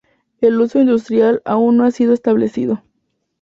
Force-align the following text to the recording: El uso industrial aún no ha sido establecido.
El 0.39 0.59
uso 0.59 0.79
industrial 0.79 1.43
aún 1.45 1.77
no 1.77 1.85
ha 1.85 1.91
sido 1.91 2.13
establecido. 2.15 2.81